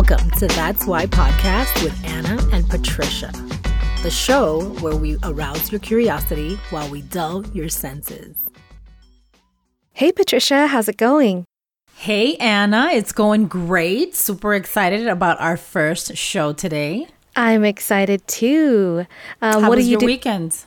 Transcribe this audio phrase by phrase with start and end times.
[0.00, 3.30] Welcome to That's Why podcast with Anna and Patricia,
[4.02, 8.34] the show where we arouse your curiosity while we dull your senses.
[9.92, 11.44] Hey, Patricia, how's it going?
[11.96, 14.16] Hey, Anna, it's going great.
[14.16, 17.06] Super excited about our first show today.
[17.36, 19.04] I'm excited too.
[19.42, 20.64] Um, How what was you your do- weekend?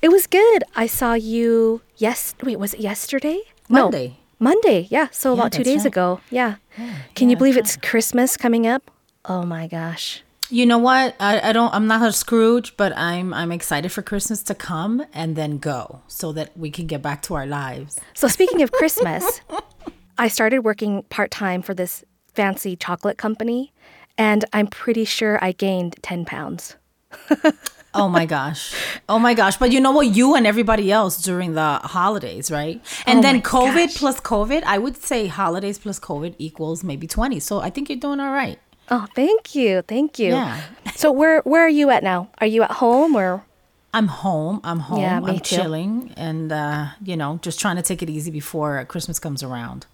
[0.00, 0.62] It was good.
[0.76, 1.82] I saw you.
[1.96, 2.36] Yes.
[2.40, 3.40] Wait, was it yesterday?
[3.68, 4.06] Monday.
[4.06, 4.86] No, Monday.
[4.90, 5.08] Yeah.
[5.10, 5.86] So yeah, about two days right.
[5.86, 6.20] ago.
[6.30, 6.56] Yeah.
[6.78, 8.90] yeah Can yeah, you believe it's Christmas coming up?
[9.24, 10.22] Oh my gosh.
[10.48, 11.16] You know what?
[11.18, 11.74] I, I don't.
[11.74, 16.02] I'm not a Scrooge, but I'm I'm excited for Christmas to come and then go,
[16.06, 17.98] so that we can get back to our lives.
[18.14, 19.40] So speaking of Christmas,
[20.18, 23.72] I started working part time for this fancy chocolate company,
[24.16, 26.76] and I'm pretty sure I gained 10 pounds.
[27.96, 28.74] oh my gosh.
[29.08, 29.56] Oh my gosh.
[29.56, 30.08] But you know what?
[30.08, 32.80] You and everybody else during the holidays, right?
[33.06, 33.96] And oh then COVID gosh.
[33.96, 37.40] plus COVID, I would say holidays plus COVID equals maybe 20.
[37.40, 38.58] So I think you're doing all right.
[38.90, 39.82] Oh, thank you.
[39.82, 40.28] Thank you.
[40.28, 40.60] Yeah.
[40.94, 42.28] so where where are you at now?
[42.38, 43.44] Are you at home or
[43.92, 44.60] I'm home.
[44.62, 45.00] I'm home.
[45.00, 45.56] Yeah, me I'm too.
[45.56, 49.86] chilling and uh, you know, just trying to take it easy before Christmas comes around.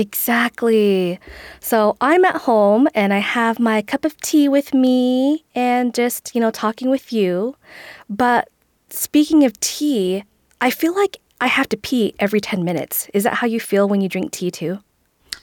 [0.00, 1.20] Exactly.
[1.60, 6.34] So I'm at home and I have my cup of tea with me and just,
[6.34, 7.54] you know, talking with you.
[8.08, 8.48] But
[8.88, 10.24] speaking of tea,
[10.58, 13.10] I feel like I have to pee every 10 minutes.
[13.12, 14.78] Is that how you feel when you drink tea too?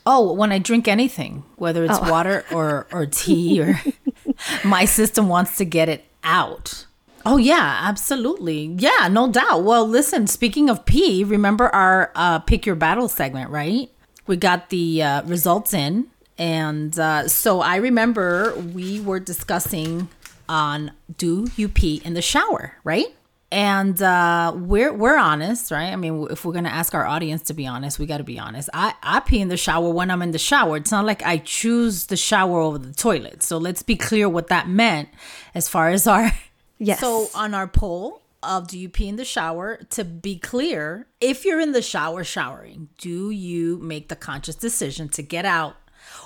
[0.07, 2.09] Oh, when I drink anything, whether it's oh.
[2.09, 3.79] water or, or tea, or
[4.65, 6.87] my system wants to get it out.
[7.27, 8.73] Oh, yeah, absolutely.
[8.79, 9.63] Yeah, no doubt.
[9.63, 13.91] Well, listen, speaking of pee, remember our uh, pick your battle segment, right?
[14.27, 16.07] We got the uh, results in.
[16.37, 20.09] And uh, so I remember we were discussing
[20.47, 23.07] on do you pee in the shower, right?
[23.49, 25.91] And uh, we're we're honest, right?
[25.91, 28.37] I mean, if we're gonna ask our audience to be honest, we got to be
[28.37, 28.69] honest.
[28.73, 30.75] I I pee in the shower when I'm in the shower.
[30.77, 33.43] It's not like I choose the shower over the toilet.
[33.43, 35.09] So let's be clear what that meant
[35.55, 36.31] as far as our.
[36.79, 36.99] Yes.
[36.99, 39.77] So on our poll, of do you pee in the shower?
[39.91, 45.09] To be clear if you're in the shower showering do you make the conscious decision
[45.09, 45.75] to get out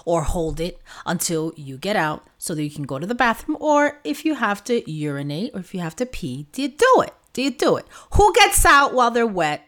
[0.05, 3.57] or hold it until you get out so that you can go to the bathroom?
[3.59, 7.01] Or if you have to urinate or if you have to pee do you do
[7.01, 7.13] it?
[7.33, 7.85] Do you do it?
[8.13, 9.67] Who gets out while they're wet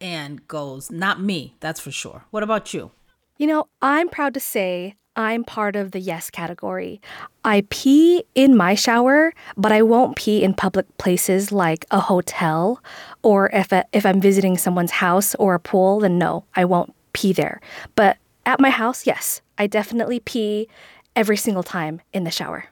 [0.00, 0.90] and goes?
[0.90, 2.24] Not me that's for sure.
[2.30, 2.90] What about you?
[3.38, 7.00] You know i'm proud to say I'm part of the yes category.
[7.44, 12.80] I pee in my shower, but I won't pee in public places like a hotel
[13.24, 16.94] or if, a, if I'm visiting someone's house or a pool, then no, I won't
[17.14, 17.60] pee there.
[17.96, 20.68] But at my house, yes, I definitely pee
[21.16, 22.66] every single time in the shower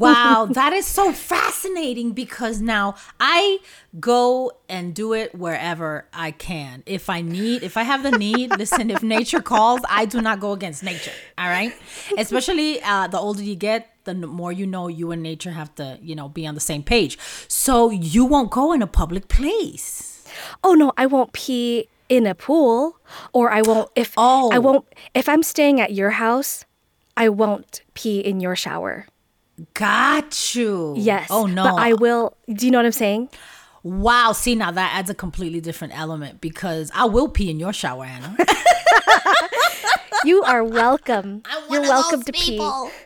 [0.00, 3.58] wow, that is so fascinating because now I
[3.98, 6.82] go and do it wherever I can.
[6.86, 10.40] If I need, if I have the need, listen, if nature calls, I do not
[10.40, 11.12] go against nature.
[11.38, 11.72] All right.
[12.18, 15.98] Especially uh, the older you get, the more you know you and nature have to,
[16.02, 17.18] you know, be on the same page.
[17.48, 20.26] So you won't go in a public place.
[20.62, 22.98] Oh, no, I won't pee in a pool
[23.32, 24.50] or I won't, if oh.
[24.52, 26.64] I won't, if I'm staying at your house,
[27.16, 29.06] I won't pee in your shower.
[29.74, 30.94] Got you.
[30.96, 31.28] Yes.
[31.30, 31.64] Oh no.
[31.64, 32.36] But I will.
[32.52, 33.30] Do you know what I'm saying?
[33.82, 34.32] Wow.
[34.32, 38.04] See now that adds a completely different element because I will pee in your shower,
[38.04, 38.36] Anna.
[40.24, 41.42] you are welcome.
[41.70, 42.90] You're welcome to people.
[42.90, 43.05] pee.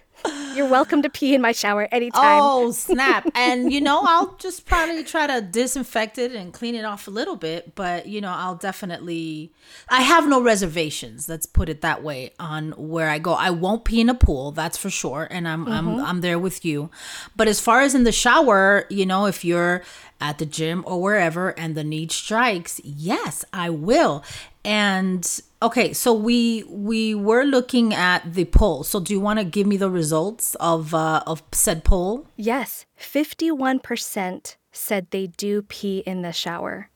[0.55, 2.41] You're welcome to pee in my shower anytime.
[2.43, 3.28] Oh, snap.
[3.34, 7.11] and, you know, I'll just probably try to disinfect it and clean it off a
[7.11, 7.75] little bit.
[7.75, 9.53] But, you know, I'll definitely,
[9.89, 13.34] I have no reservations, let's put it that way, on where I go.
[13.34, 15.28] I won't pee in a pool, that's for sure.
[15.31, 15.72] And I'm, mm-hmm.
[15.72, 16.91] I'm, I'm there with you.
[17.37, 19.83] But as far as in the shower, you know, if you're
[20.21, 24.22] at the gym or wherever and the need strikes, yes, I will.
[24.65, 28.84] And okay, so we we were looking at the poll.
[28.84, 32.26] So do you want to give me the results of uh, of said poll?
[32.37, 36.91] Yes, fifty one percent said they do pee in the shower,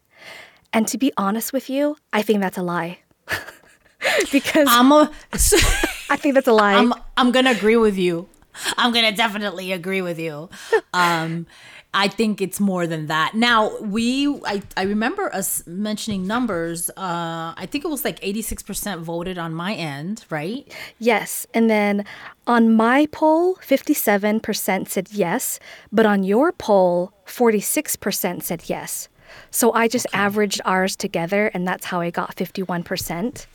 [0.73, 2.99] and to be honest with you, I think that's a lie.
[4.33, 6.75] because I'm a, I think that's a lie.
[6.75, 8.29] I'm I'm gonna agree with you.
[8.77, 10.49] I'm gonna definitely agree with you.
[10.93, 11.47] Um,
[11.95, 13.35] I think it's more than that.
[13.35, 16.91] Now we, I, I remember us mentioning numbers.
[16.91, 20.71] Uh, I think it was like eighty six percent voted on my end, right?
[20.99, 22.05] Yes, and then
[22.47, 25.61] on my poll, fifty seven percent said yes,
[25.93, 29.09] but on your poll, forty six percent said yes.
[29.51, 30.19] So I just okay.
[30.19, 33.47] averaged ours together, and that's how I got fifty one percent.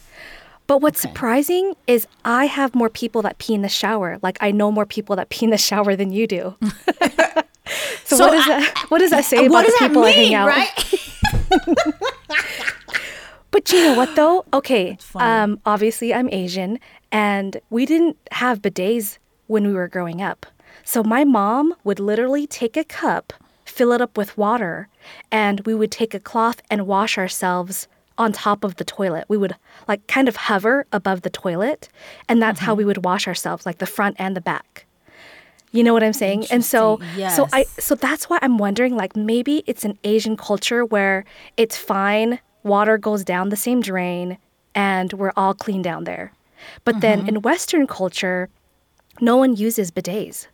[0.66, 1.12] But what's okay.
[1.12, 4.20] surprising is I have more people that pee in the shower.
[4.22, 6.56] Like I know more people that pee in the shower than you do.
[8.04, 10.34] So, so what, does that, what does that say about the people mean, I hang
[10.34, 10.48] out?
[10.48, 10.70] Right?
[13.52, 14.46] but you know what though?
[14.54, 16.80] Okay, um, obviously I'm Asian,
[17.12, 19.18] and we didn't have bidets
[19.48, 20.46] when we were growing up.
[20.84, 23.34] So my mom would literally take a cup,
[23.66, 24.88] fill it up with water,
[25.32, 27.88] and we would take a cloth and wash ourselves
[28.18, 29.26] on top of the toilet.
[29.28, 29.56] We would
[29.88, 31.90] like kind of hover above the toilet,
[32.28, 32.66] and that's mm-hmm.
[32.66, 34.86] how we would wash ourselves, like the front and the back.
[35.72, 36.46] You know what I'm saying?
[36.50, 37.36] And so yes.
[37.36, 41.26] so I so that's why I'm wondering like maybe it's an Asian culture where
[41.58, 44.38] it's fine, water goes down the same drain
[44.74, 46.34] and we're all clean down there.
[46.84, 47.02] But mm-hmm.
[47.02, 48.50] then in western culture,
[49.22, 50.48] no one uses bidets.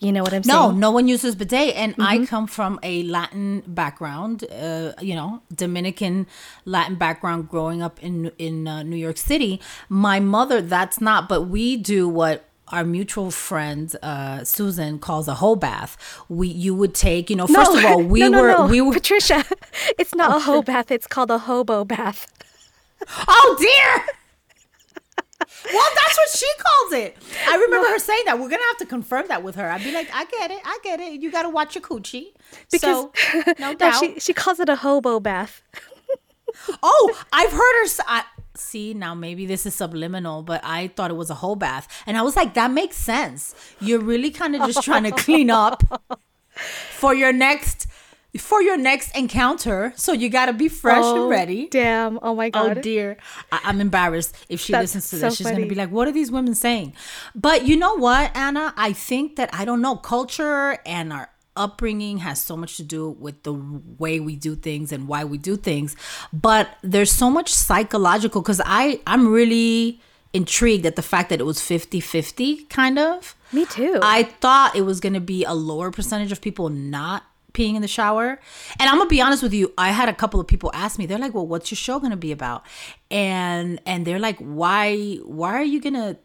[0.00, 0.58] You know what I'm saying?
[0.58, 1.76] No, no one uses bidet.
[1.76, 2.02] And mm-hmm.
[2.02, 6.26] I come from a Latin background, uh, you know, Dominican
[6.64, 9.60] Latin background growing up in, in uh, New York City.
[9.90, 15.34] My mother, that's not, but we do what our mutual friend uh, Susan calls a
[15.34, 15.96] hoe bath.
[16.28, 18.80] We you would take, you know, first no, of all, we no, no, were we
[18.80, 19.44] were Patricia.
[19.98, 20.90] It's not a hoe bath.
[20.90, 22.26] It's called a hobo bath.
[23.26, 24.04] Oh dear.
[25.72, 27.16] well, that's what she calls it.
[27.48, 28.38] I remember her saying that.
[28.38, 29.70] We're gonna have to confirm that with her.
[29.70, 31.18] I'd be like, I get it, I get it.
[31.22, 32.34] You got to watch your coochie.
[32.70, 33.98] Because so, no doubt.
[34.00, 35.62] she she calls it a hobo bath.
[36.82, 38.04] oh, I've heard her.
[38.06, 38.24] I,
[38.60, 41.88] see now maybe this is subliminal but i thought it was a whole bath.
[42.06, 43.54] And i was like that makes sense.
[43.80, 45.82] You're really kind of just trying to clean up
[46.90, 47.86] for your next
[48.38, 49.92] for your next encounter.
[49.96, 51.68] So you got to be fresh oh, and ready.
[51.68, 52.18] damn.
[52.22, 52.78] Oh my oh, god.
[52.78, 53.16] oh dear.
[53.50, 55.36] I- am embarrassed if she That's listens to so this.
[55.36, 56.94] She's gonna be like what are these women saying?
[57.34, 58.72] But you know what anna?
[58.76, 61.30] I think that i don't know culture and our
[61.60, 63.52] upbringing has so much to do with the
[63.98, 65.94] way we do things and why we do things
[66.32, 70.00] but there's so much psychological because i i'm really
[70.32, 73.34] intrigued at the fact that it was 50-50 kind of.
[73.52, 73.98] Me too.
[74.00, 77.82] I thought it was going to be a lower percentage of people not peeing in
[77.82, 78.38] the shower.
[78.78, 81.06] And i'm gonna be honest with you i had a couple of people ask me
[81.06, 82.64] they're like well what's your show gonna be about?
[83.10, 86.16] And and they're like why why are you gonna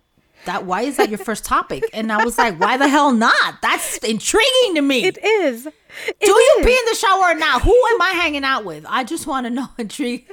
[0.45, 1.83] that why is that your first topic?
[1.93, 3.61] And I was like, why the hell not?
[3.61, 5.03] That's intriguing to me.
[5.05, 5.65] It is.
[5.65, 7.61] It Do you pee in the shower or not?
[7.61, 8.85] Who am I hanging out with?
[8.87, 9.67] I just want to know.
[9.77, 10.29] Intrigue.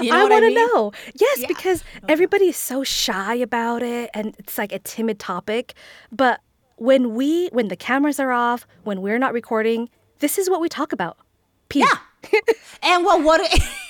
[0.00, 0.54] You know I want to I mean?
[0.54, 0.92] know.
[1.14, 1.46] Yes, yeah.
[1.46, 5.74] because everybody is so shy about it, and it's like a timid topic.
[6.10, 6.40] But
[6.76, 9.90] when we, when the cameras are off, when we're not recording,
[10.20, 11.18] this is what we talk about.
[11.68, 11.80] Pee.
[11.80, 12.40] Yeah.
[12.82, 13.40] and well, what?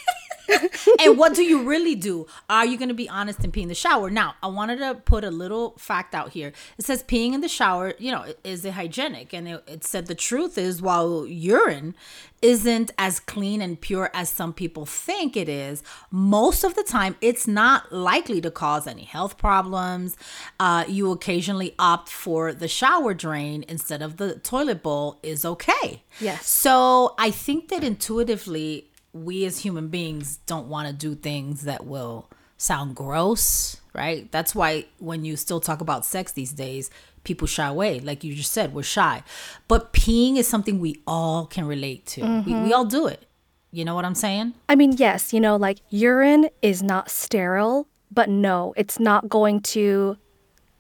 [1.01, 2.27] and what do you really do?
[2.49, 4.11] Are you going to be honest and pee in the shower?
[4.11, 6.53] Now, I wanted to put a little fact out here.
[6.79, 9.33] It says peeing in the shower, you know, is it hygienic?
[9.33, 11.95] And it, it said the truth is while urine
[12.41, 17.17] isn't as clean and pure as some people think it is, most of the time
[17.21, 20.17] it's not likely to cause any health problems.
[20.61, 26.03] Uh, you occasionally opt for the shower drain instead of the toilet bowl is okay.
[26.21, 26.49] Yes.
[26.49, 28.88] So I think that intuitively
[29.25, 34.31] we as human beings don't want to do things that will sound gross, right?
[34.33, 36.91] That's why when you still talk about sex these days,
[37.25, 38.01] people shy away.
[38.01, 39.23] Like you just said, we're shy.
[39.69, 42.23] But peeing is something we all can relate to.
[42.23, 42.51] Mm-hmm.
[42.51, 42.73] We, we mm-hmm.
[42.73, 43.27] all do it.
[43.71, 44.55] You know what I'm saying?
[44.69, 49.61] I mean, yes, you know, like urine is not sterile, but no, it's not going
[49.61, 50.17] to,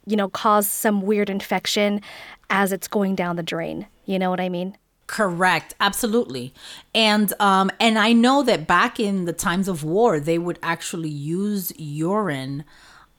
[0.06, 2.00] you know, cause some weird infection
[2.48, 3.86] as it's going down the drain.
[4.06, 4.76] You know what I mean?
[5.08, 6.52] Correct, absolutely,
[6.94, 11.08] and um, and I know that back in the times of war, they would actually
[11.08, 12.64] use urine.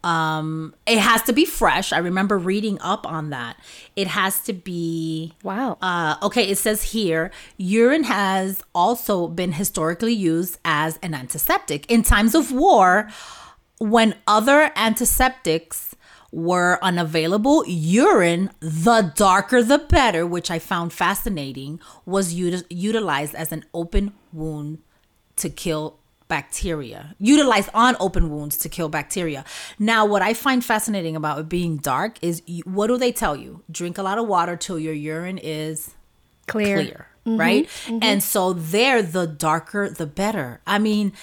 [0.04, 1.92] Um, it has to be fresh.
[1.92, 3.58] I remember reading up on that.
[3.96, 5.80] It has to be wow.
[5.82, 12.04] Uh, okay, it says here urine has also been historically used as an antiseptic in
[12.04, 13.10] times of war,
[13.80, 15.88] when other antiseptics
[16.32, 17.64] were unavailable.
[17.68, 24.14] Urine, the darker the better, which I found fascinating, was util- utilized as an open
[24.32, 24.80] wound
[25.38, 29.44] to kill bacteria, utilized on open wounds to kill bacteria.
[29.80, 33.64] Now, what I find fascinating about it being dark is what do they tell you?
[33.70, 35.96] Drink a lot of water till your urine is
[36.48, 37.66] clear, clear mm-hmm, right?
[37.66, 38.00] Mm-hmm.
[38.04, 40.62] And so, there, the darker the better.
[40.68, 41.14] I mean,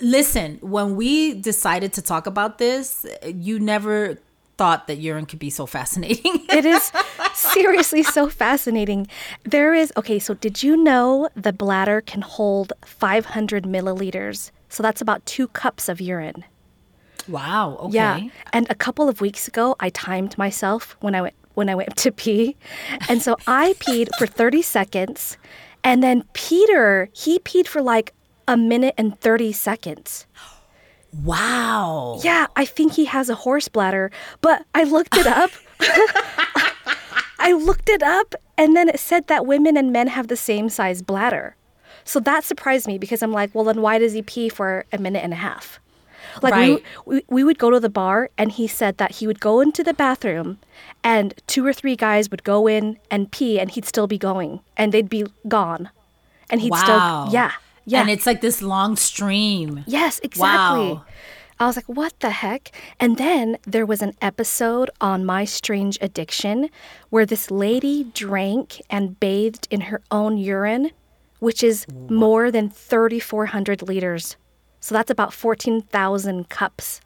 [0.00, 4.18] listen, when we decided to talk about this, you never
[4.58, 6.44] thought that urine could be so fascinating.
[6.50, 6.92] it is
[7.32, 9.06] seriously so fascinating.
[9.44, 14.50] There is, okay, so did you know the bladder can hold 500 milliliters?
[14.68, 16.44] So that's about two cups of urine.
[17.28, 17.76] Wow.
[17.82, 17.94] Okay.
[17.94, 18.20] Yeah.
[18.52, 21.96] And a couple of weeks ago, I timed myself when I went when I went
[21.96, 22.56] to pee,
[23.08, 25.36] and so I peed for 30 seconds,
[25.82, 28.14] and then Peter he peed for like
[28.46, 30.26] a minute and 30 seconds.
[31.12, 32.20] Wow.
[32.22, 34.10] Yeah, I think he has a horse bladder,
[34.40, 35.50] but I looked it up.
[37.38, 40.68] I looked it up and then it said that women and men have the same
[40.68, 41.56] size bladder.
[42.04, 44.98] So that surprised me because I'm like, well, then why does he pee for a
[44.98, 45.78] minute and a half?
[46.42, 46.82] Like Right.
[47.06, 49.60] we, we we would go to the bar and he said that he would go
[49.60, 50.58] into the bathroom
[51.02, 54.60] and two or three guys would go in and pee and he'd still be going
[54.76, 55.90] and they'd be gone.
[56.50, 57.26] And he'd wow.
[57.26, 57.52] still yeah.
[57.88, 58.02] Yeah.
[58.02, 59.82] And it's like this long stream.
[59.86, 60.92] Yes, exactly.
[60.92, 61.04] Wow.
[61.58, 62.70] I was like, what the heck?
[63.00, 66.68] And then there was an episode on My Strange Addiction
[67.08, 70.90] where this lady drank and bathed in her own urine,
[71.40, 74.36] which is more than 3,400 liters.
[74.80, 77.00] So that's about 14,000 cups.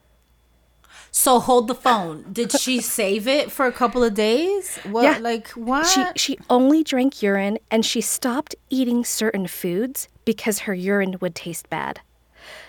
[1.15, 2.25] So hold the phone.
[2.33, 4.79] Did she save it for a couple of days?
[4.91, 5.19] What Yeah.
[5.19, 5.87] like what?
[5.87, 11.35] She, she only drank urine and she stopped eating certain foods because her urine would
[11.35, 12.01] taste bad.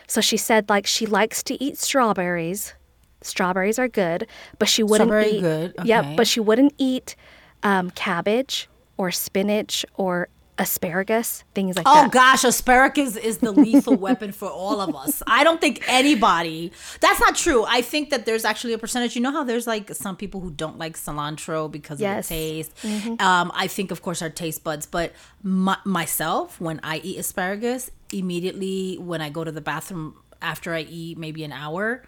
[0.08, 2.74] So she said, like, she likes to eat strawberries.
[3.22, 4.28] Strawberries are good,
[4.60, 5.42] but she wouldn't Strawberry eat.
[5.42, 6.14] good, okay.
[6.18, 7.16] but she wouldn't eat
[7.64, 10.28] um, cabbage or spinach or
[10.60, 12.06] asparagus, things like Oh that.
[12.08, 15.24] Oh gosh, asparagus is the lethal weapon for all of us.
[15.28, 16.72] I don't think anybody.
[17.00, 17.66] That's not true.
[17.68, 19.16] I think that there's actually a percentage.
[19.16, 22.26] You know how there's like some people who don't like cilantro because Yes.
[22.26, 22.86] of the taste.
[23.22, 24.86] Um, I think, of course, our taste buds.
[24.86, 30.74] But my, myself, when I eat asparagus, immediately when I go to the bathroom after
[30.74, 32.04] I eat, maybe an hour,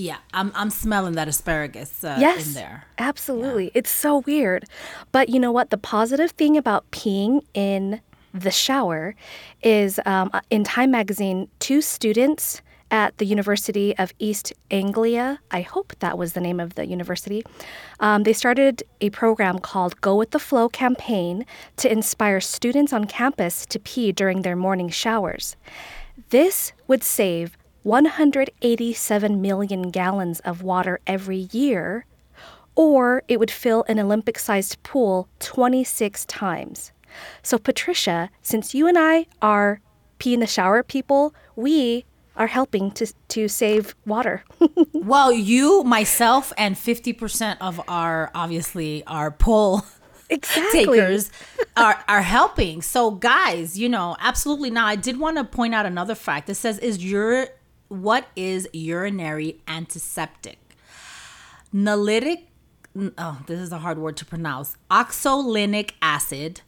[0.00, 2.86] yeah, I'm I'm smelling that asparagus uh, yes, in there.
[2.98, 3.70] Absolutely.
[3.74, 4.64] It's so weird.
[5.12, 5.70] But you know what?
[5.70, 8.00] The positive thing about peeing in
[8.32, 9.14] the shower
[9.62, 15.94] is um, in Time magazine, two students at the University of East Anglia, I hope
[16.00, 17.44] that was the name of the university,
[18.00, 23.04] um, they started a program called Go With the Flow campaign to inspire students on
[23.04, 25.56] campus to pee during their morning showers.
[26.30, 32.04] This would save 187 million gallons of water every year,
[32.74, 36.92] or it would fill an Olympic sized pool 26 times.
[37.42, 39.80] So, Patricia, since you and I are
[40.18, 42.04] pee in the shower people, we
[42.36, 44.44] are helping to, to save water.
[44.92, 49.82] Well, you, myself, and fifty percent of our obviously our poll
[50.30, 50.84] exactly.
[50.84, 51.30] takers
[51.76, 52.82] are are helping.
[52.82, 54.70] So, guys, you know, absolutely.
[54.70, 56.48] Now, I did want to point out another fact.
[56.50, 57.48] It says, "Is your
[57.90, 60.56] what is urinary antiseptic?
[61.74, 62.44] Nalytic.
[63.18, 64.76] Oh, this is a hard word to pronounce.
[64.90, 66.60] Oxolinic acid,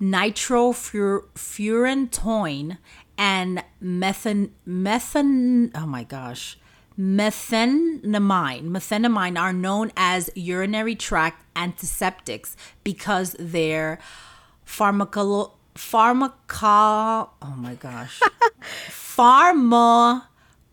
[0.00, 2.78] nitrofurantoin,
[3.16, 5.70] and methan methan.
[5.74, 6.58] Oh my gosh."
[6.98, 13.98] methenamine methenamine are known as urinary tract antiseptics because they're
[14.66, 18.20] pharmacolo pharmaco oh my gosh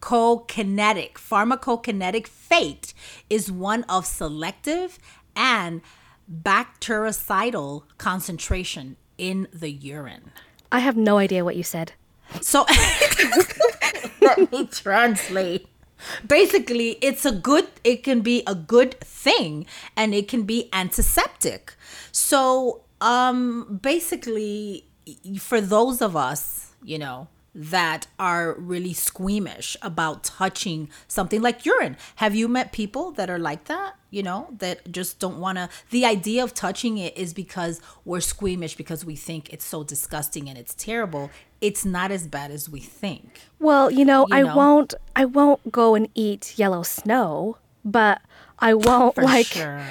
[0.01, 2.93] pharmacokinetic pharmacokinetic fate
[3.29, 4.99] is one of selective
[5.35, 5.81] and
[6.31, 10.31] bactericidal concentration in the urine
[10.71, 11.93] I have no idea what you said.
[12.41, 12.65] so
[14.21, 15.67] let me translate.
[16.25, 19.65] Basically, it's a good it can be a good thing
[19.97, 21.73] and it can be antiseptic.
[22.11, 24.85] So, um basically
[25.39, 31.97] for those of us, you know, that are really squeamish about touching something like urine.
[32.17, 33.95] Have you met people that are like that?
[34.11, 35.69] You know, that just don't want to.
[35.91, 40.49] The idea of touching it is because we're squeamish because we think it's so disgusting
[40.49, 41.29] and it's terrible.
[41.61, 43.41] It's not as bad as we think.
[43.59, 44.55] Well, you know, You I know.
[44.55, 48.21] won't I won't go and eat yellow snow, but
[48.57, 49.81] I won't For like sure.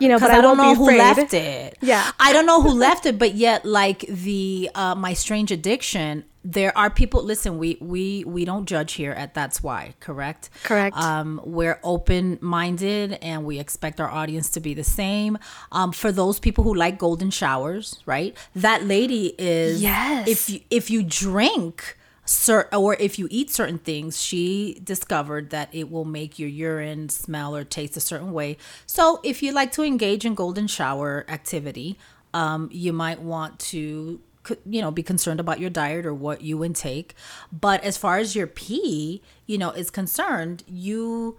[0.00, 1.78] you know, but Because I, I, don't know who left it.
[1.80, 2.10] Yeah.
[2.18, 6.76] I don't know who left it, but yet, like the uh, my strange addiction, there
[6.78, 7.22] are people.
[7.22, 9.94] Listen, we we we don't judge here at That's Why.
[10.00, 10.48] Correct.
[10.64, 10.96] Correct.
[10.96, 15.36] Um, we're open minded, and we expect our audience to be the same.
[15.72, 18.34] Um, for those people who like golden showers, right?
[18.56, 19.82] That lady is.
[19.82, 20.26] Yes.
[20.26, 21.96] If you, if you drink.
[22.24, 27.08] Cer- or if you eat certain things, she discovered that it will make your urine
[27.08, 28.58] smell or taste a certain way.
[28.84, 31.96] So, if you like to engage in golden shower activity,
[32.34, 34.20] um, you might want to,
[34.66, 37.14] you know, be concerned about your diet or what you intake.
[37.52, 41.36] But as far as your pee, you know, is concerned, you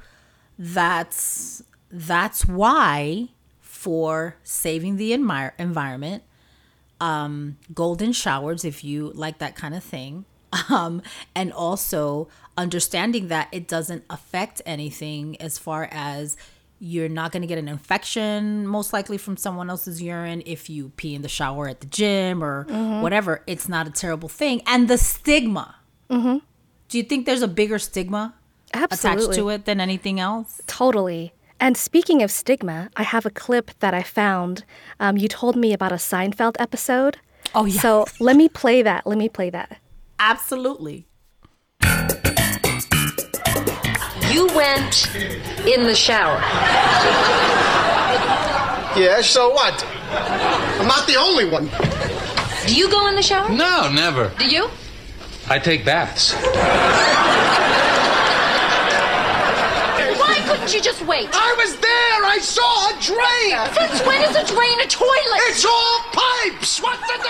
[0.57, 3.29] that's that's why
[3.61, 6.23] for saving the enmi- environment
[6.99, 10.25] um, golden showers if you like that kind of thing.
[10.69, 11.03] Um,
[11.35, 16.37] and also understanding that it doesn't affect anything as far as
[16.79, 20.89] you're not going to get an infection, most likely from someone else's urine if you
[20.95, 22.63] pee in the shower at the gym or
[23.01, 23.43] whatever.
[23.47, 24.61] It's not a terrible thing.
[24.65, 25.75] And the stigma.
[26.09, 26.41] Do
[26.97, 28.33] you think there's a bigger stigma
[28.73, 30.61] attached to it than anything else?
[30.67, 31.33] Totally.
[31.59, 34.63] And speaking of stigma, I have a clip that I found.
[34.99, 37.17] Um, you told me about a Seinfeld episode.
[37.53, 37.81] Oh, yeah.
[37.81, 39.05] So let me play that.
[39.05, 39.79] Let me play that.
[40.19, 41.05] Absolutely.
[44.39, 45.13] You went
[45.67, 46.39] in the shower.
[48.97, 49.85] Yeah, so what?
[50.79, 51.69] I'm not the only one.
[52.65, 53.49] Do you go in the shower?
[53.49, 54.29] No, never.
[54.39, 54.69] Do you?
[55.49, 56.31] I take baths.
[60.15, 61.27] Why couldn't you just wait?
[61.33, 62.23] I was there.
[62.23, 63.59] I saw a drain.
[63.75, 65.41] Since when is a drain a toilet?
[65.51, 66.79] It's all pipes.
[66.81, 67.28] What's the difference?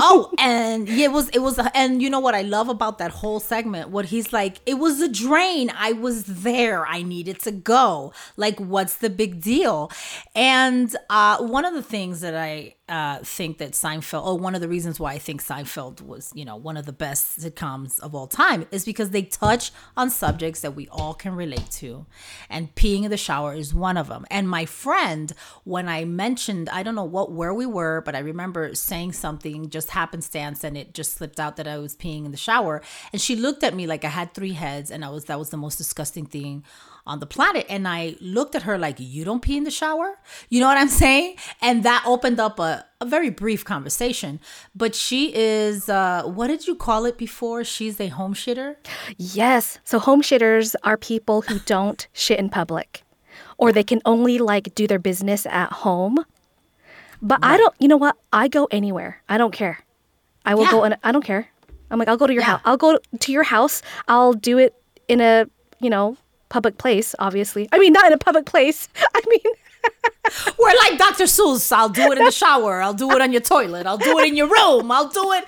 [0.00, 3.40] Oh, and it was it was, and you know what I love about that whole
[3.40, 3.90] segment?
[3.90, 5.70] What he's like, it was a drain.
[5.76, 6.86] I was there.
[6.86, 8.12] I needed to go.
[8.36, 9.90] Like, what's the big deal?
[10.34, 14.60] And uh, one of the things that I uh, think that Seinfeld, or one of
[14.60, 18.14] the reasons why I think Seinfeld was, you know, one of the best sitcoms of
[18.14, 22.06] all time is because they touch on subjects that we all can relate to.
[22.48, 24.24] And peeing in the shower is one of them.
[24.30, 25.32] And my friend,
[25.64, 29.68] when I mentioned, I don't know what, where we were, but I remember saying something
[29.68, 32.80] just happenstance and it just slipped out that I was peeing in the shower.
[33.12, 35.50] And she looked at me like I had three heads and I was, that was
[35.50, 36.64] the most disgusting thing
[37.08, 37.66] on the planet.
[37.68, 40.18] And I looked at her like, You don't pee in the shower?
[40.48, 41.36] You know what I'm saying?
[41.60, 44.40] And that opened up a, a very brief conversation.
[44.74, 47.64] But she is, uh, what did you call it before?
[47.64, 48.76] She's a home shitter?
[49.16, 49.78] Yes.
[49.84, 53.02] So home shitters are people who don't shit in public
[53.56, 56.24] or they can only like do their business at home.
[57.20, 57.54] But right.
[57.54, 58.16] I don't, you know what?
[58.32, 59.22] I go anywhere.
[59.28, 59.80] I don't care.
[60.44, 60.70] I will yeah.
[60.70, 61.48] go and I don't care.
[61.90, 62.58] I'm like, I'll go to your yeah.
[62.58, 62.60] house.
[62.64, 63.82] I'll go to your house.
[64.06, 64.74] I'll do it
[65.08, 65.46] in a,
[65.80, 66.16] you know,
[66.48, 67.68] public place, obviously.
[67.72, 68.88] I mean, not in a public place.
[69.14, 69.54] I mean,
[70.58, 71.24] we're like Dr.
[71.24, 71.72] Seuss.
[71.72, 72.80] I'll do it in the shower.
[72.82, 73.86] I'll do it on your toilet.
[73.86, 74.90] I'll do it in your room.
[74.90, 75.44] I'll do it,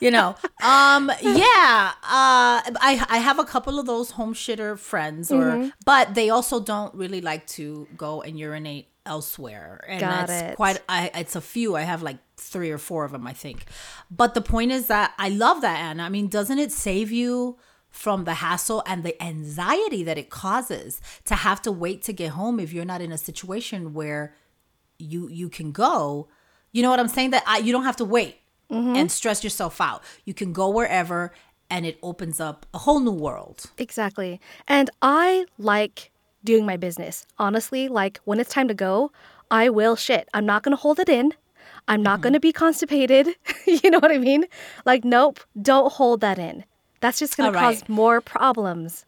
[0.00, 0.36] you know.
[0.62, 1.92] Um, yeah.
[2.02, 5.68] Uh, I I have a couple of those home shitter friends, or mm-hmm.
[5.84, 9.84] but they also don't really like to go and urinate elsewhere.
[9.88, 10.56] And Got that's it.
[10.56, 10.80] quite.
[10.88, 11.76] I it's a few.
[11.76, 13.64] I have like three or four of them, I think.
[14.10, 16.04] But the point is that I love that, Anna.
[16.04, 17.58] I mean, doesn't it save you?
[17.96, 22.30] From the hassle and the anxiety that it causes to have to wait to get
[22.32, 24.34] home if you're not in a situation where
[24.98, 26.28] you you can go.
[26.72, 27.30] You know what i'm saying?
[27.30, 28.36] That I, you don't have to wait
[28.70, 28.94] mm-hmm.
[28.96, 30.04] and stress yourself out.
[30.26, 31.32] You can go wherever
[31.70, 33.64] and it opens up a whole new world.
[33.78, 34.40] Exactly.
[34.68, 36.10] And i like
[36.44, 37.26] doing my business.
[37.38, 39.10] Honestly like when it's time to go
[39.50, 40.28] i will shit.
[40.34, 41.32] I'm not to hold it in.
[41.88, 42.34] I'm not mm-hmm.
[42.34, 43.28] to be constipated.
[43.66, 44.44] You know what i mean?
[44.84, 46.64] Like nope don't hold that in
[47.00, 49.04] that's just going to cause more problems.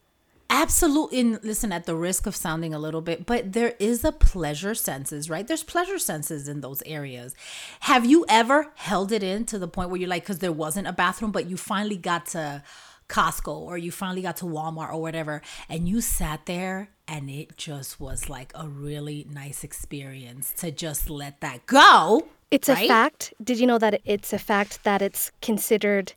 [0.50, 1.20] Absolutely.
[1.20, 4.74] And listen, at the risk of sounding a little bit, but there is a pleasure
[4.74, 5.46] senses, right?
[5.46, 7.34] There's pleasure senses in those areas.
[7.80, 10.86] Have you ever held it in to the point where you're like, because there wasn't
[10.86, 12.62] a bathroom, but you finally got to
[13.08, 17.56] Costco or you finally got to Walmart or whatever, and you sat there and it
[17.56, 22.26] just was like a really nice experience to just let that go.
[22.50, 22.84] It's right?
[22.84, 23.34] a fact.
[23.42, 26.14] Did you know that it's a fact that it's considered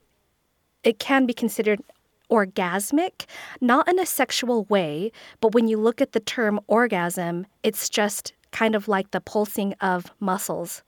[0.83, 1.81] it can be considered
[2.29, 3.25] orgasmic,
[3.59, 8.33] not in a sexual way, but when you look at the term orgasm, it's just
[8.51, 10.83] kind of like the pulsing of muscles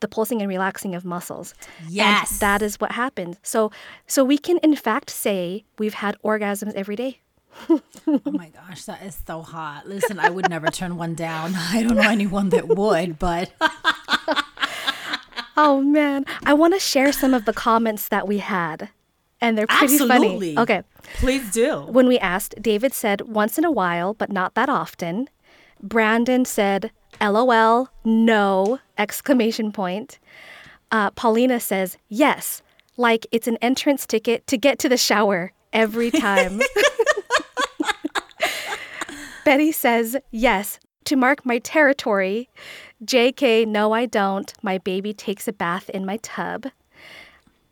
[0.00, 1.54] the pulsing and relaxing of muscles.
[1.88, 2.32] Yes.
[2.32, 3.36] And that is what happens.
[3.42, 3.70] So
[4.06, 7.20] so we can in fact say we've had orgasms every day.
[7.68, 7.82] oh
[8.24, 9.86] my gosh, that is so hot.
[9.86, 11.52] Listen, I would never turn one down.
[11.56, 13.52] I don't know anyone that would, but
[15.56, 18.88] Oh man, I want to share some of the comments that we had
[19.40, 20.54] and they're pretty Absolutely.
[20.54, 20.58] funny.
[20.58, 20.82] Okay.
[21.14, 21.80] Please do.
[21.82, 25.28] When we asked, David said once in a while, but not that often.
[25.82, 30.18] Brandon said, LOL, no, exclamation point.
[30.90, 32.62] Uh, Paulina says, yes,
[32.96, 36.60] like it's an entrance ticket to get to the shower every time.
[39.44, 42.48] Betty says, yes, to mark my territory.
[43.04, 44.52] JK, no, I don't.
[44.62, 46.66] My baby takes a bath in my tub.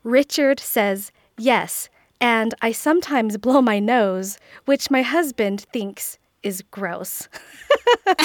[0.03, 1.89] Richard says, Yes,
[2.21, 7.27] and I sometimes blow my nose, which my husband thinks is gross.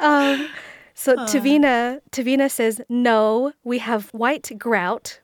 [0.00, 0.48] um,
[0.94, 5.20] so Tavina, Tavina says, no, we have white grout.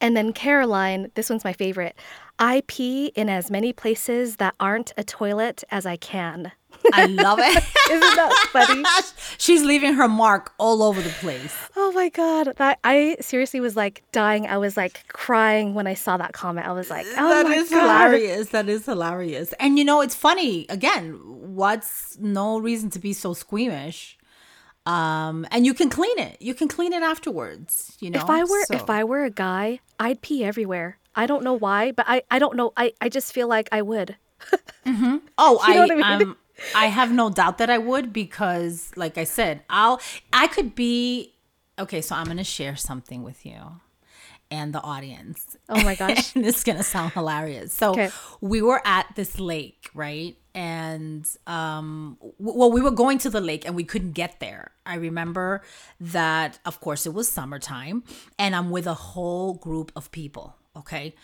[0.00, 1.96] And then Caroline, this one's my favorite.
[2.38, 6.52] I pee in as many places that aren't a toilet as I can.
[6.92, 7.56] I love it.
[7.90, 8.84] Isn't that funny?
[9.38, 11.56] She's leaving her mark all over the place.
[11.76, 12.54] Oh my god.
[12.56, 14.46] That I seriously was like dying.
[14.46, 16.66] I was like crying when I saw that comment.
[16.66, 17.80] I was like, oh that my is god.
[18.10, 18.48] hilarious.
[18.50, 19.52] That is hilarious.
[19.60, 20.66] And you know, it's funny.
[20.68, 24.18] Again, what's no reason to be so squeamish?
[24.84, 26.36] Um, and you can clean it.
[26.40, 27.96] You can clean it afterwards.
[28.00, 28.20] You know.
[28.20, 28.74] If I were so.
[28.74, 30.98] if I were a guy, I'd pee everywhere.
[31.14, 32.72] I don't know why, but I, I don't know.
[32.76, 34.16] I, I just feel like I would.
[34.86, 35.18] mm-hmm.
[35.38, 36.28] Oh, you know I, I mean?
[36.28, 36.36] um,
[36.74, 40.00] I have no doubt that I would because, like I said, I'll
[40.32, 41.34] I could be
[41.78, 42.00] okay.
[42.00, 43.60] So I'm gonna share something with you,
[44.50, 45.56] and the audience.
[45.68, 46.34] Oh my gosh.
[46.36, 47.72] and it's gonna sound hilarious.
[47.72, 48.10] So Okay.
[48.40, 50.36] we were at this lake, right?
[50.54, 54.70] And um, w- well, we were going to the lake and we couldn't get there.
[54.84, 55.62] I remember
[55.98, 58.04] that, of course, it was summertime,
[58.38, 60.56] and I'm with a whole group of people.
[60.76, 61.14] Okay,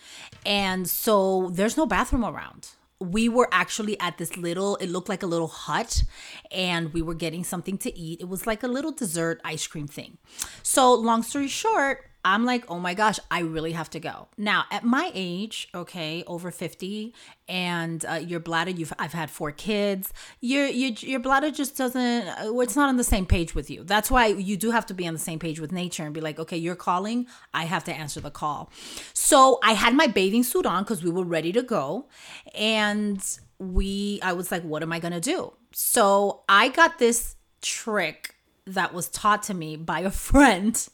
[0.45, 5.23] and so there's no bathroom around we were actually at this little it looked like
[5.23, 6.03] a little hut
[6.51, 8.19] and we were getting something to eat.
[8.19, 10.17] It was like a little dessert ice cream thing.
[10.63, 14.27] So long story short i'm like oh my gosh i really have to go.
[14.37, 17.13] Now at my age okay over 50
[17.47, 22.27] and uh, your bladder you've i've had four kids your your, your bladder just doesn't
[22.27, 23.83] uh, it's not on the same page with you.
[23.83, 26.21] That's why you do have to be on the same page with nature and be
[26.21, 28.71] like okay you're calling i have to answer the call.
[29.13, 32.07] So i had my bathing suit on because we were ready to go
[32.55, 33.21] and
[33.59, 35.53] we i was like what am i gonna do?
[35.71, 38.35] So i got this trick
[38.73, 40.87] that was taught to me by a friend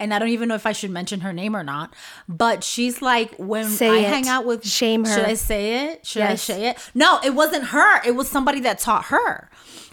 [0.00, 1.94] and i don't even know if i should mention her name or not
[2.28, 4.08] but she's like when Say i it.
[4.08, 5.14] hang out with Shame her.
[5.14, 6.30] should i say it should Yes.
[6.32, 9.50] i say it no it wasn't her it was somebody that taught her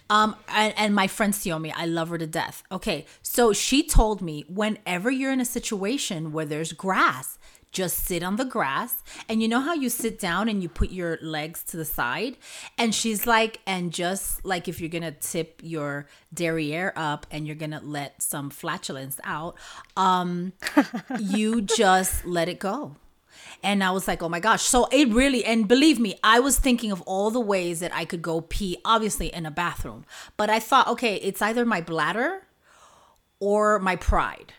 [0.09, 2.62] um and, and my friend Siomi, I love her to death.
[2.71, 7.39] Okay, so she told me whenever you're in a situation where there's grass,
[7.73, 10.91] just sit on the grass and you know how you sit down and you put
[10.91, 12.38] your legs to the side
[12.77, 17.55] and she's like and just like if you're gonna tip your derriere up and you're
[17.55, 19.57] gonna let some flatulence out
[19.97, 20.53] um
[21.19, 22.95] you just let it go
[23.63, 24.62] and I was like, oh my gosh.
[24.63, 28.03] So it really, and believe me, I was thinking of all the ways that I
[28.03, 30.05] could go pee, obviously in a bathroom.
[30.36, 32.43] But I thought, okay, it's either my bladder
[33.39, 34.53] or my pride.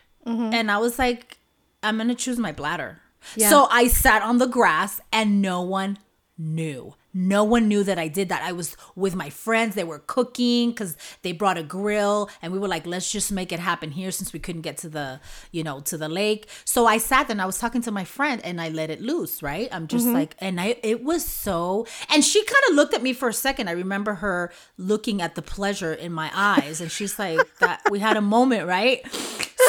[0.53, 1.37] And I was like,
[1.83, 2.99] I'm going to choose my bladder.
[3.35, 3.49] Yeah.
[3.49, 5.97] So I sat on the grass and no one
[6.37, 6.93] knew.
[7.17, 8.43] No one knew that I did that.
[8.43, 9.73] I was with my friends.
[9.73, 13.53] They were cooking because they brought a grill and we were like, let's just make
[13.53, 15.21] it happen here since we couldn't get to the,
[15.53, 16.49] you know, to the lake.
[16.65, 19.41] So I sat and I was talking to my friend and I let it loose,
[19.41, 19.69] right?
[19.71, 20.13] I'm just mm-hmm.
[20.13, 23.33] like, and I, it was so, and she kind of looked at me for a
[23.33, 23.69] second.
[23.69, 27.99] I remember her looking at the pleasure in my eyes and she's like, that we
[27.99, 29.07] had a moment, right?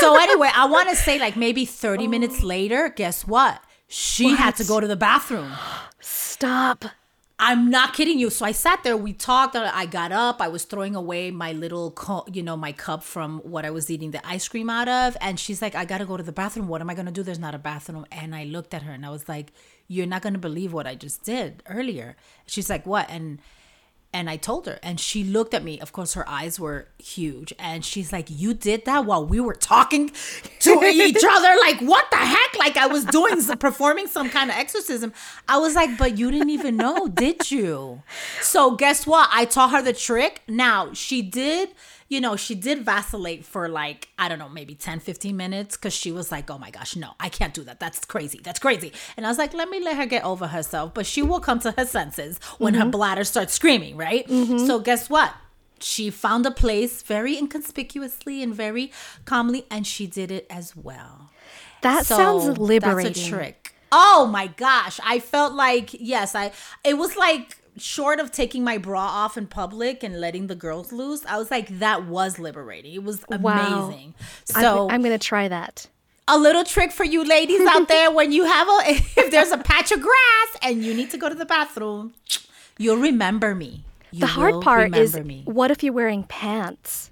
[0.00, 3.62] So anyway, I want to say like maybe 30 minutes later, guess what?
[3.88, 5.52] She had to go to the bathroom.
[6.00, 6.86] Stop.
[7.38, 8.30] I'm not kidding you.
[8.30, 11.52] So I sat there, we talked, uh, I got up, I was throwing away my
[11.52, 14.88] little, co- you know, my cup from what I was eating the ice cream out
[14.88, 15.18] of.
[15.20, 16.66] And she's like, I got to go to the bathroom.
[16.66, 17.22] What am I going to do?
[17.22, 18.06] There's not a bathroom.
[18.10, 19.52] And I looked at her and I was like,
[19.86, 22.16] You're not going to believe what I just did earlier.
[22.46, 23.06] She's like, What?
[23.10, 23.40] And,
[24.16, 25.78] and I told her, and she looked at me.
[25.78, 27.52] Of course, her eyes were huge.
[27.58, 30.10] And she's like, You did that while we were talking
[30.60, 31.54] to each other?
[31.60, 32.58] Like, what the heck?
[32.58, 35.12] Like, I was doing, performing some kind of exorcism.
[35.46, 38.02] I was like, But you didn't even know, did you?
[38.40, 39.28] So, guess what?
[39.30, 40.40] I taught her the trick.
[40.48, 41.68] Now, she did,
[42.08, 45.92] you know, she did vacillate for like, I don't know, maybe 10, 15 minutes because
[45.92, 47.80] she was like, Oh my gosh, no, I can't do that.
[47.80, 48.40] That's crazy.
[48.42, 48.92] That's crazy.
[49.16, 50.94] And I was like, Let me let her get over herself.
[50.94, 52.90] But she will come to her senses when her mm-hmm.
[52.90, 54.26] bladder starts screaming, right?
[54.28, 54.66] Mm-hmm.
[54.66, 55.34] So, guess what?
[55.78, 58.92] She found a place very inconspicuously and very
[59.24, 61.30] calmly, and she did it as well.
[61.82, 63.12] That So, sounds liberating.
[63.12, 63.74] That's a trick.
[63.92, 64.98] Oh my gosh.
[65.04, 66.52] I felt like, yes, I
[66.84, 70.92] it was like short of taking my bra off in public and letting the girls
[70.92, 72.94] loose, I was like, that was liberating.
[72.94, 73.88] It was Wow.
[73.88, 74.14] amazing.
[74.54, 75.86] I'm- So I'm, going to try that.
[76.28, 78.80] a little trick for you ladies out there when you have a
[79.16, 82.14] if there's a patch of grass and you need to go to the bathroom,
[82.78, 83.84] you'll remember me.
[84.10, 85.42] You The hard part is me.
[85.44, 87.10] what if you're wearing pants?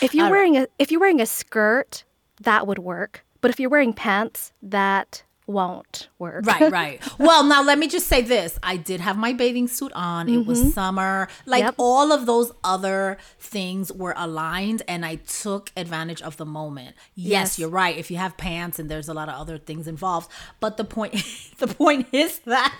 [0.00, 0.38] If you're All right.
[0.38, 2.04] wearing a if you're wearing a skirt,
[2.40, 3.24] that would work.
[3.40, 6.44] But if you're wearing pants, that won't work.
[6.46, 7.18] Right, right.
[7.18, 8.58] Well, now let me just say this.
[8.62, 10.28] I did have my bathing suit on.
[10.28, 10.70] It was mm-hmm.
[10.70, 11.28] summer.
[11.44, 11.74] Like Yep.
[11.78, 16.96] all of those other things were aligned and I took advantage of the moment.
[17.14, 17.58] Yes, Yes.
[17.58, 17.96] you're right.
[17.96, 20.30] If you have pants and there's a lot of other things involved,
[20.60, 21.14] but the point
[21.58, 22.74] the point is that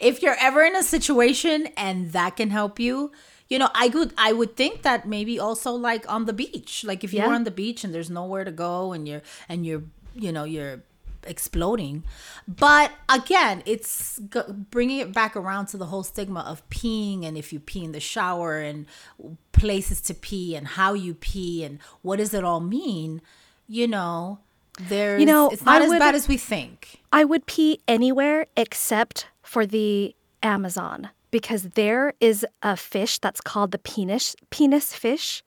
[0.00, 3.10] if you're ever in a situation and that can help you,
[3.48, 6.84] you know, I would I would think that maybe also like on the beach.
[6.84, 7.28] Like if you Yeah.
[7.28, 9.82] were on the beach and there's nowhere to go and you're and you're
[10.14, 10.82] you know you're
[11.28, 12.04] exploding
[12.48, 17.36] but again it's g- bringing it back around to the whole stigma of peeing and
[17.36, 18.86] if you pee in the shower and
[19.52, 23.20] places to pee and how you pee and what does it all mean
[23.68, 24.38] you know
[24.88, 27.80] there's you know, it's not I as would- bad as we think I would pee
[27.88, 34.92] anywhere except for the Amazon because there is a fish that's called the penis penis
[34.94, 35.42] fish.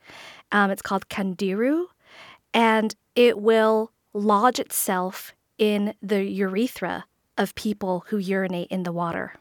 [0.52, 1.86] Um, it's called candiru,
[2.56, 7.06] and it will lodge itself in the urethra
[7.38, 9.34] of people who urinate in the water.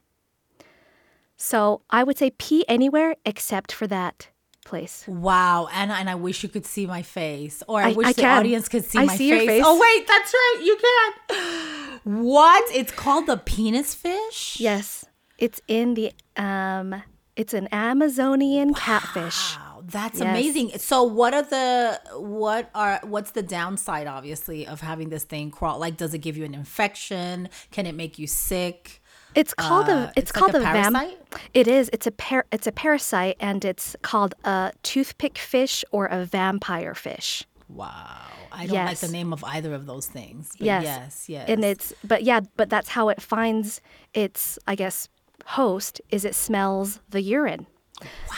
[1.37, 4.29] So I would say pee anywhere except for that
[4.65, 5.05] place.
[5.09, 8.13] Wow, and and I wish you could see my face, or I, I- wish I
[8.13, 8.39] the can.
[8.39, 9.49] audience could see I my see your face.
[9.49, 9.63] face.
[9.65, 12.23] Oh wait, that's right, you can.
[12.25, 12.65] What?
[12.75, 14.59] It's called the penis fish.
[14.61, 15.05] Yes,
[15.39, 17.03] it's in the um,
[17.37, 19.57] it's an Amazonian catfish.
[19.91, 20.29] That's Yes.
[20.29, 20.79] amazing.
[20.79, 25.79] So, what are the what are what's the downside, obviously, of having this thing crawl?
[25.79, 27.49] Like, does it give you an infection?
[27.71, 29.01] Can it make you sick?
[29.35, 31.19] It's called Uh, a it's, it's called like a a parasite?
[31.55, 31.89] It is.
[31.93, 36.95] It's a par- it's a parasite and it's called a toothpick fish or a vampire
[36.95, 37.45] fish.
[37.69, 40.51] Wow, I don't like the name of either of those things.
[40.59, 40.85] But Yes.
[40.85, 41.49] yes, yes.
[41.49, 43.81] And it's but yeah, but that's how it finds
[44.13, 45.09] its I guess
[45.47, 47.67] host is it smells the urine.
[48.03, 48.37] Wow.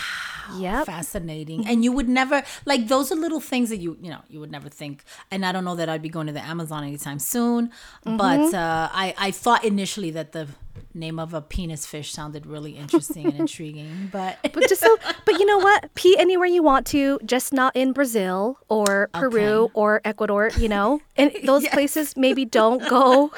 [0.58, 0.86] Yep.
[0.86, 4.40] fascinating and you would never like those are little things that you you know you
[4.40, 7.18] would never think and i don't know that i'd be going to the amazon anytime
[7.18, 7.70] soon
[8.06, 8.16] Mm-hmm.
[8.16, 10.48] but uh, i i thought initially that the
[10.94, 15.38] name of a penis fish sounded really interesting and intriguing but But just so but
[15.38, 15.94] you know what?
[15.94, 19.72] Pee anywhere you want to, just not in Brazil or Peru Okay.
[19.74, 21.00] or Ecuador, you know?
[21.16, 23.30] And those places maybe don't go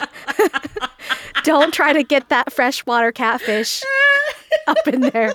[1.45, 3.83] don't try to get that freshwater catfish
[4.67, 5.35] up in there.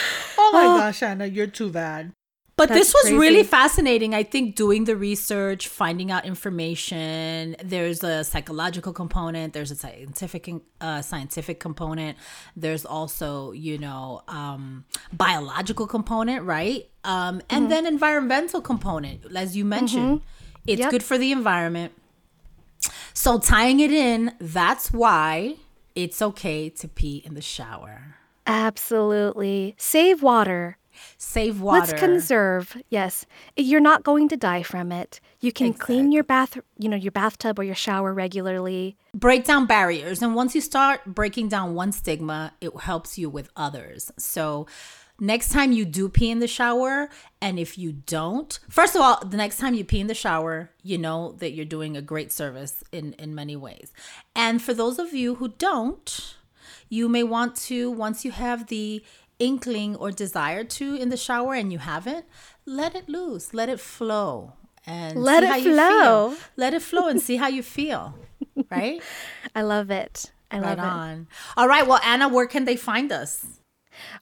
[0.38, 2.12] oh my gosh anna you're too bad
[2.56, 4.16] but this was That's really fascinating.
[4.16, 7.54] I think doing the research, finding out information.
[7.62, 9.52] There's a psychological component.
[9.52, 12.18] There's a scientific uh, scientific component.
[12.56, 16.88] There's also, you know, um, biological component, right?
[17.04, 17.68] Um, and Mm-hmm.
[17.70, 20.22] then environmental component, as you mentioned.
[20.66, 20.90] It's Yep.
[20.90, 21.92] good for the environment.
[23.14, 25.58] So tying it in, that's why
[25.94, 28.17] it's okay to pee in the shower.
[28.48, 29.74] Absolutely.
[29.78, 30.78] Save water.
[31.16, 31.80] Save water.
[31.80, 32.76] Let's conserve.
[32.88, 33.24] Yes.
[33.56, 35.20] You're not going to die from it.
[35.40, 38.96] You can clean your bath, you know, your bathtub or your shower regularly.
[39.14, 43.48] break down barriers and once you start breaking down one stigma it helps you with
[43.56, 44.66] others so
[45.18, 47.08] next time you do pee in the shower
[47.40, 50.70] and if you don't first of all the next time you pee in the shower
[50.82, 53.92] you know that you're doing a great service in in many ways
[54.36, 56.36] and for those of you who don't
[56.88, 59.02] you may want to once you have the
[59.38, 62.24] inkling or desire to in the shower and you haven't
[62.66, 64.52] let it loose let it flow
[64.86, 65.76] and Let it how you feel.
[65.76, 66.34] flow.
[66.56, 68.14] let it flow and see how you feel
[68.70, 69.00] right
[69.54, 70.32] I love it.
[70.50, 70.84] I love Right it.
[70.84, 71.26] on.
[71.56, 71.86] All right.
[71.86, 73.57] Well, Anna, where can they find us?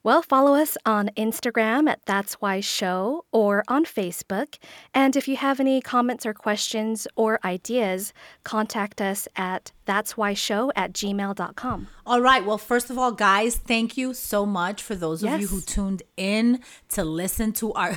[0.02, 4.58] Well, follow us on Instagram at That's Why Show or on Facebook.
[4.94, 8.12] And if you have any comments or questions or ideas,
[8.44, 11.88] contact us at That's Why Show at gmail.com.
[12.06, 12.44] All right.
[12.44, 16.02] Well, first of all, guys, thank you so much for those of you who tuned
[16.16, 16.60] in
[16.90, 17.96] to listen to our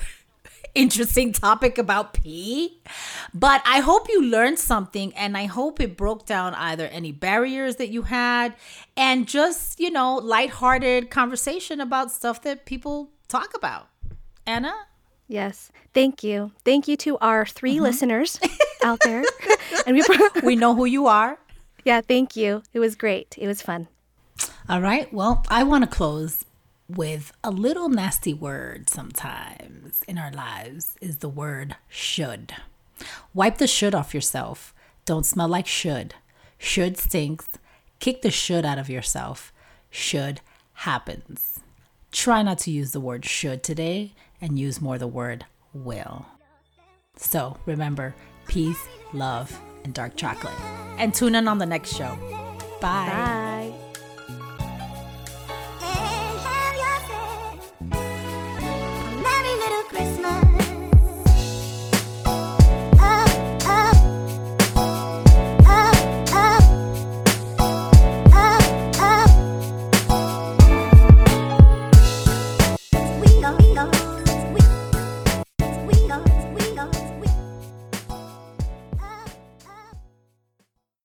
[0.79, 2.81] interesting topic about pee.
[3.33, 7.75] But I hope you learned something and I hope it broke down either any barriers
[7.77, 8.55] that you had
[8.95, 13.87] and just, you know, lighthearted conversation about stuff that people talk about.
[14.45, 14.73] Anna?
[15.27, 15.71] Yes.
[15.93, 16.51] Thank you.
[16.65, 17.83] Thank you to our 3 Mm-hmm.
[17.83, 18.39] listeners
[18.83, 19.23] out there.
[19.85, 20.03] and we,
[20.43, 21.37] We know who you are.
[21.85, 22.63] yeah, thank you.
[22.73, 23.35] It was great.
[23.37, 23.87] It was fun.
[24.67, 25.11] All right.
[25.13, 26.45] Well, I want to close
[26.89, 32.53] with a little nasty word sometimes in our lives is the word should.
[33.33, 34.73] Wipe the should off yourself.
[35.05, 36.15] Don't smell like should.
[36.57, 37.47] Should stinks.
[37.99, 39.53] Kick the should out of yourself.
[39.89, 40.41] Should
[40.73, 41.59] happens.
[42.11, 46.25] Try not to use the word should today and use more the word will.
[47.15, 48.15] So remember
[48.47, 50.59] peace, love, and dark chocolate.
[50.97, 52.17] And tune in on the next show.
[52.81, 53.07] Bye.
[53.07, 53.58] Bye.